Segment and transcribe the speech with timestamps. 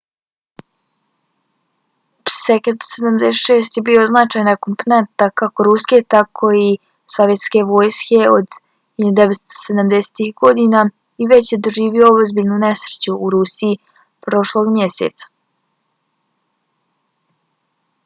[2.29, 6.69] ii-76 je bio značajna komponenta kako ruske tako i
[7.15, 8.57] sovjetske vojske od
[9.05, 10.81] 1970-ih godina
[11.25, 13.79] i već je doživio ozbiljnu nesreću u rusiji
[14.29, 15.29] prošlog mjeseca